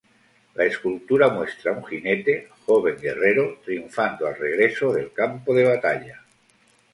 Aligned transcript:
La 0.59 0.63
escultura 0.67 1.27
muestra 1.33 1.73
un 1.81 1.85
jinete 1.89 2.35
-joven 2.49 2.97
guerrero-, 3.03 3.45
triunfando 3.67 4.25
al 4.25 4.35
regreso 4.45 4.91
del 4.93 5.11
campo 5.13 5.53
de 5.53 5.65
batalla. 5.75 6.19